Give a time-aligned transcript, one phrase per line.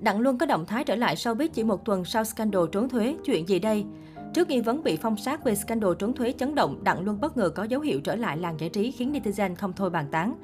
[0.00, 2.88] Đặng Luân có động thái trở lại sau biết chỉ một tuần sau scandal trốn
[2.88, 3.84] thuế, chuyện gì đây?
[4.34, 7.36] Trước nghi vấn bị phong sát về scandal trốn thuế chấn động, Đặng Luân bất
[7.36, 10.34] ngờ có dấu hiệu trở lại làng giải trí khiến netizen không thôi bàn tán.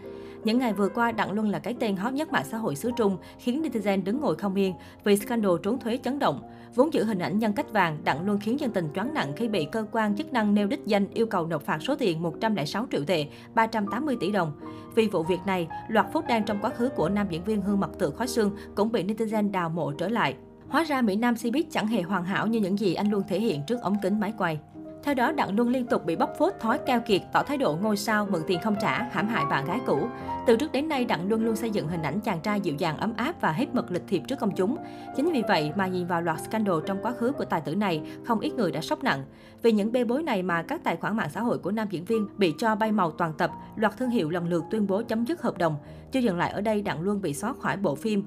[0.44, 2.90] Những ngày vừa qua, Đặng Luân là cái tên hot nhất mạng xã hội xứ
[2.96, 4.74] Trung, khiến netizen đứng ngồi không yên
[5.04, 6.42] vì scandal trốn thuế chấn động.
[6.74, 9.48] Vốn giữ hình ảnh nhân cách vàng, Đặng Luân khiến dân tình choáng nặng khi
[9.48, 12.86] bị cơ quan chức năng nêu đích danh yêu cầu nộp phạt số tiền 106
[12.92, 14.52] triệu tệ, 380 tỷ đồng.
[14.96, 17.80] Vì vụ việc này, loạt phút đen trong quá khứ của nam diễn viên hương
[17.80, 20.36] mật tự khói xương cũng bị netizen đào mộ trở lại.
[20.68, 23.40] Hóa ra Mỹ Nam Cbiz chẳng hề hoàn hảo như những gì anh luôn thể
[23.40, 24.60] hiện trước ống kính máy quay.
[25.06, 27.78] Theo đó, Đặng Luân liên tục bị bóc phốt thói keo kiệt, tỏ thái độ
[27.82, 30.08] ngôi sao, mượn tiền không trả, hãm hại bạn gái cũ.
[30.46, 32.96] Từ trước đến nay, Đặng Luân luôn xây dựng hình ảnh chàng trai dịu dàng
[32.96, 34.76] ấm áp và hết mực lịch thiệp trước công chúng.
[35.16, 38.02] Chính vì vậy mà nhìn vào loạt scandal trong quá khứ của tài tử này,
[38.24, 39.24] không ít người đã sốc nặng.
[39.62, 42.04] Vì những bê bối này mà các tài khoản mạng xã hội của nam diễn
[42.04, 45.26] viên bị cho bay màu toàn tập, loạt thương hiệu lần lượt tuyên bố chấm
[45.26, 45.76] dứt hợp đồng.
[46.12, 48.24] Chưa dừng lại ở đây, Đặng Luân bị xóa khỏi bộ phim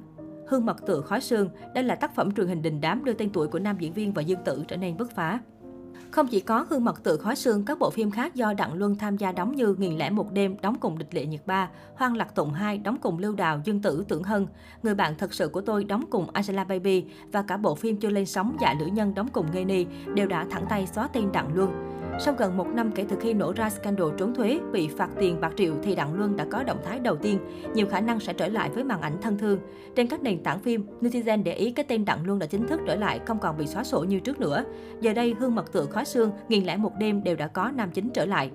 [0.48, 1.50] Hương mật tự khói sương.
[1.76, 4.14] Đây là tác phẩm truyền hình đình đám đưa tên tuổi của nam diễn viên
[4.14, 5.40] và dương tử trở nên bứt phá.
[6.12, 8.96] Không chỉ có Hương Mật Tự Khói xương các bộ phim khác do Đặng Luân
[8.96, 12.16] tham gia đóng như Nghìn lẻ một đêm, đóng cùng Địch Lệ nhiệt Ba, Hoang
[12.16, 14.48] Lạc Tụng 2, đóng cùng Lưu Đào, Dương Tử, Tưởng Hân,
[14.84, 18.10] Người bạn thật sự của tôi đóng cùng Angela Baby và cả bộ phim chưa
[18.10, 21.32] lên sóng Dạ Lữ Nhân đóng cùng Nghê Ni đều đã thẳng tay xóa tên
[21.32, 21.89] Đặng Luân.
[22.22, 25.42] Sau gần một năm kể từ khi nổ ra scandal trốn thuế, bị phạt tiền
[25.42, 27.40] bạc triệu thì Đặng Luân đã có động thái đầu tiên,
[27.74, 29.60] nhiều khả năng sẽ trở lại với màn ảnh thân thương.
[29.96, 32.82] Trên các nền tảng phim, netizen để ý cái tên Đặng Luân đã chính thức
[32.88, 34.64] trở lại, không còn bị xóa sổ như trước nữa.
[35.02, 37.92] Giờ đây, Hương Mật Tự Khói Xương, Nghiền Lẽ một đêm đều đã có nam
[37.92, 38.52] chính trở lại.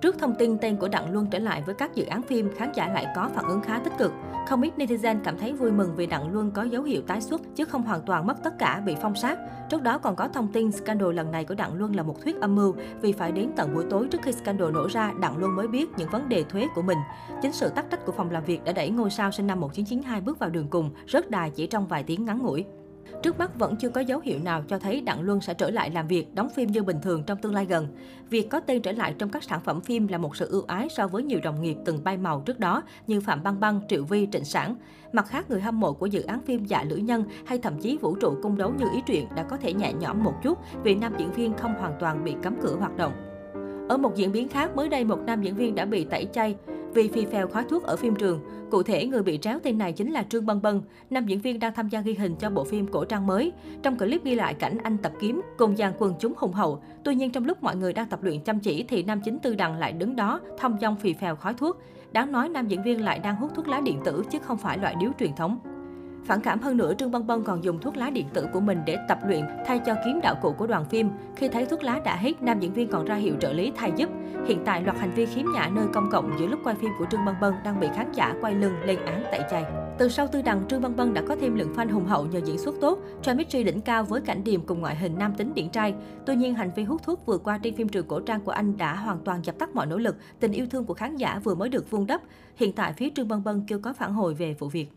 [0.00, 2.72] Trước thông tin tên của Đặng Luân trở lại với các dự án phim, khán
[2.74, 4.12] giả lại có phản ứng khá tích cực.
[4.48, 7.40] Không ít netizen cảm thấy vui mừng vì Đặng Luân có dấu hiệu tái xuất
[7.54, 9.38] chứ không hoàn toàn mất tất cả bị phong sát.
[9.70, 12.40] Trước đó còn có thông tin scandal lần này của Đặng Luân là một thuyết
[12.40, 15.56] âm mưu vì phải đến tận buổi tối trước khi scandal nổ ra, Đặng Luân
[15.56, 16.98] mới biết những vấn đề thuế của mình.
[17.42, 20.20] Chính sự tắc trách của phòng làm việc đã đẩy ngôi sao sinh năm 1992
[20.20, 22.64] bước vào đường cùng, rớt đài chỉ trong vài tiếng ngắn ngủi.
[23.22, 25.90] Trước mắt vẫn chưa có dấu hiệu nào cho thấy Đặng Luân sẽ trở lại
[25.90, 27.88] làm việc, đóng phim như bình thường trong tương lai gần.
[28.30, 30.88] Việc có tên trở lại trong các sản phẩm phim là một sự ưu ái
[30.90, 34.04] so với nhiều đồng nghiệp từng bay màu trước đó như Phạm Băng Băng, Triệu
[34.04, 34.76] Vi, Trịnh Sản.
[35.12, 37.96] Mặt khác, người hâm mộ của dự án phim Dạ Lữ Nhân hay thậm chí
[37.96, 40.94] Vũ trụ cung đấu như ý truyện đã có thể nhẹ nhõm một chút vì
[40.94, 43.12] nam diễn viên không hoàn toàn bị cấm cửa hoạt động.
[43.88, 46.56] Ở một diễn biến khác, mới đây một nam diễn viên đã bị tẩy chay
[46.94, 48.40] vì phi phèo khói thuốc ở phim trường.
[48.70, 51.58] Cụ thể, người bị tráo tên này chính là Trương Bân Bân, nam diễn viên
[51.58, 53.52] đang tham gia ghi hình cho bộ phim cổ trang mới.
[53.82, 56.82] Trong clip ghi lại cảnh anh tập kiếm cùng dàn quần chúng hùng hậu.
[57.04, 59.54] Tuy nhiên trong lúc mọi người đang tập luyện chăm chỉ thì nam chính Tư
[59.54, 61.82] Đằng lại đứng đó thông dong phì phèo khói thuốc.
[62.12, 64.78] Đáng nói nam diễn viên lại đang hút thuốc lá điện tử chứ không phải
[64.78, 65.58] loại điếu truyền thống.
[66.28, 68.82] Phản cảm hơn nữa, Trương Bân Bân còn dùng thuốc lá điện tử của mình
[68.86, 71.10] để tập luyện thay cho kiếm đạo cụ của đoàn phim.
[71.36, 73.92] Khi thấy thuốc lá đã hết, nam diễn viên còn ra hiệu trợ lý thay
[73.96, 74.10] giúp.
[74.46, 77.06] Hiện tại, loạt hành vi khiếm nhã nơi công cộng giữa lúc quay phim của
[77.10, 79.64] Trương Bân Bân đang bị khán giả quay lưng lên án tẩy chay.
[79.98, 82.40] Từ sau tư đằng, Trương Bân Bân đã có thêm lượng fan hùng hậu nhờ
[82.44, 85.68] diễn xuất tốt, chemistry đỉnh cao với cảnh điềm cùng ngoại hình nam tính điển
[85.68, 85.94] trai.
[86.26, 88.76] Tuy nhiên, hành vi hút thuốc vừa qua trên phim trường cổ trang của anh
[88.76, 91.54] đã hoàn toàn dập tắt mọi nỗ lực, tình yêu thương của khán giả vừa
[91.54, 92.20] mới được vun đắp.
[92.56, 94.88] Hiện tại, phía Trương Bân Bân chưa có phản hồi về vụ việc.